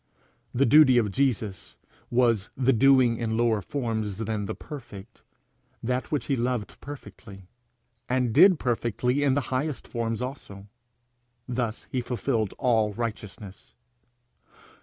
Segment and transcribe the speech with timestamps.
[0.51, 1.77] The duty of Jesus
[2.09, 5.21] was the doing in lower forms than the perfect
[5.83, 7.43] that which he loved perfectly,
[8.09, 10.65] and did perfectly in the highest forms also.
[11.47, 13.75] Thus he fulfilled all righteousness.